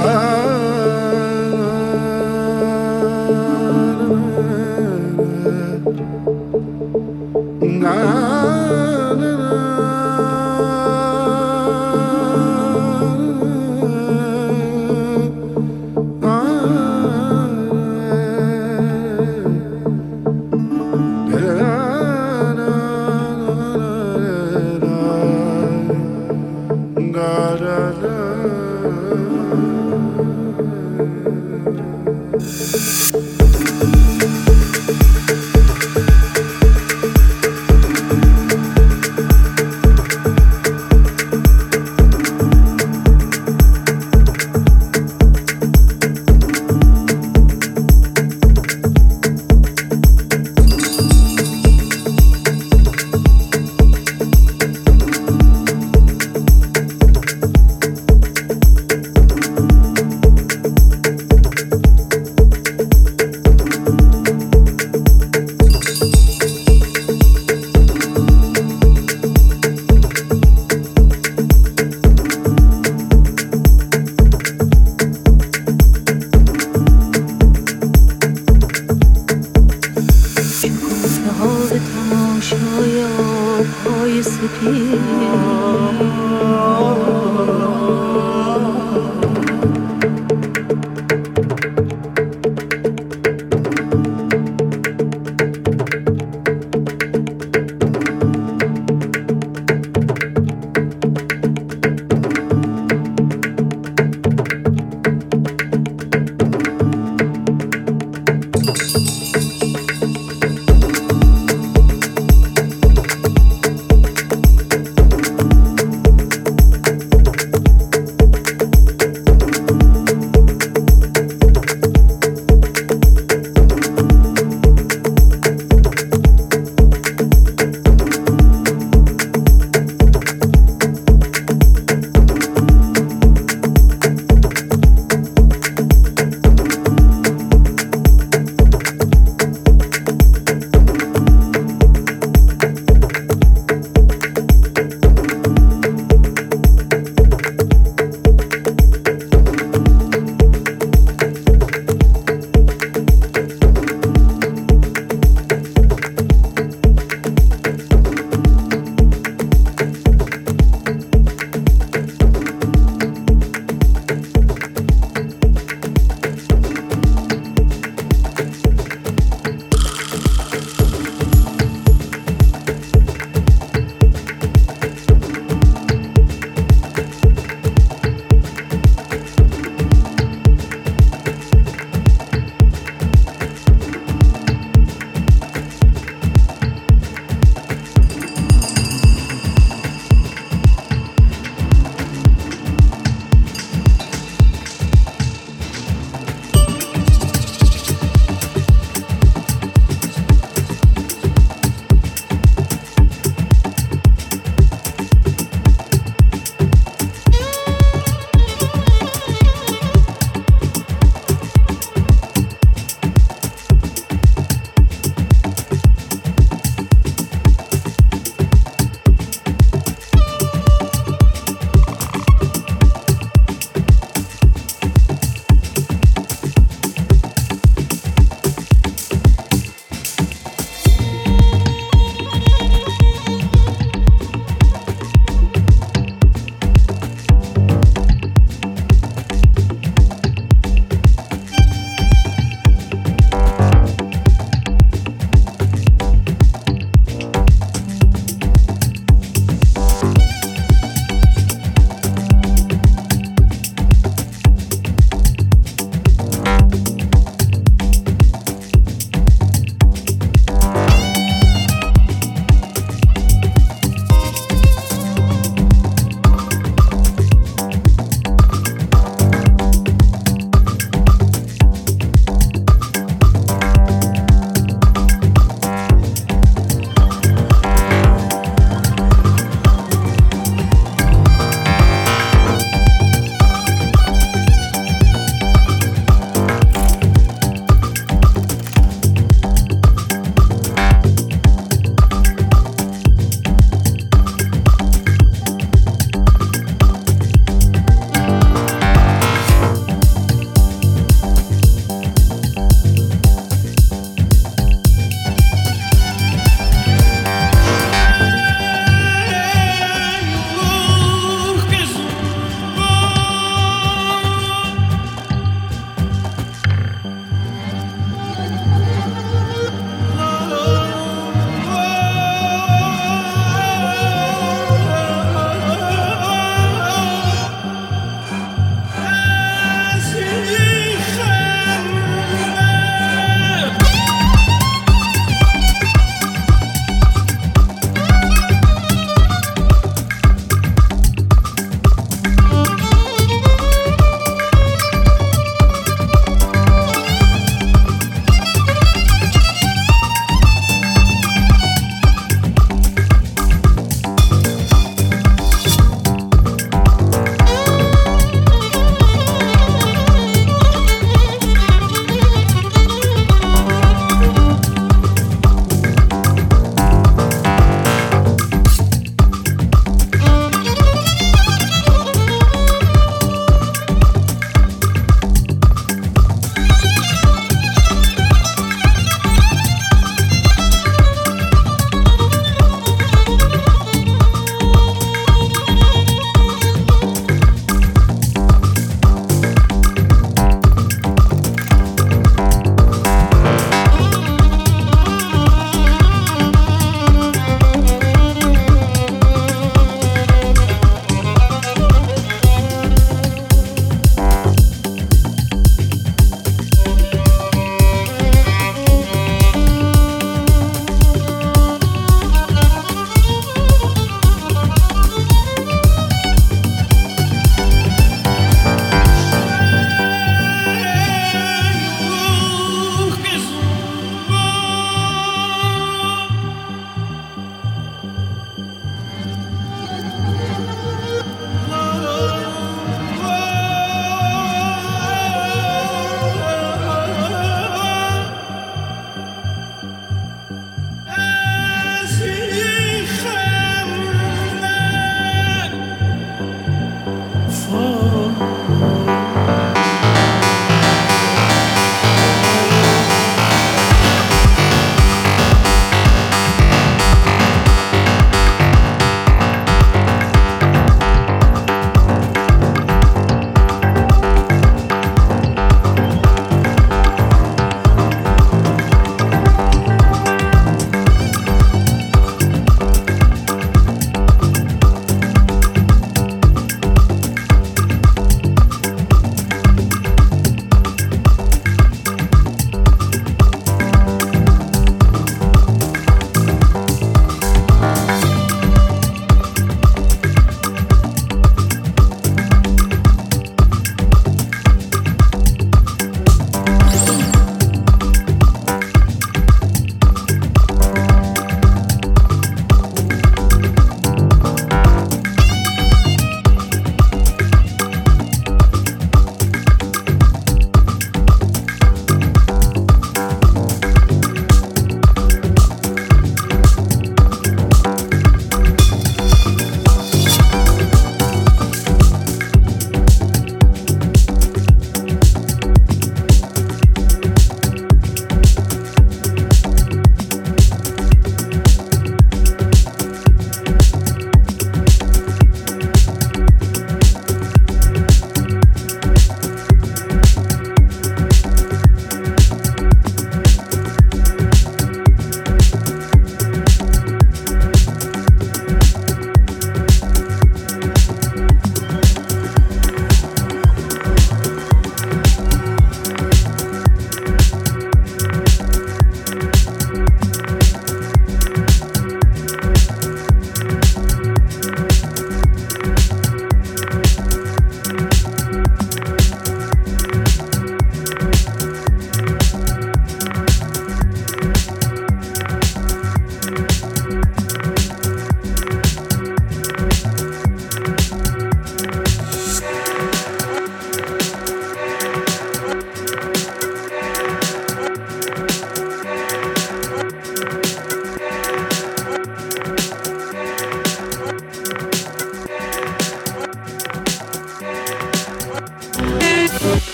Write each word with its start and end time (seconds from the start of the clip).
Uh, 0.00 0.37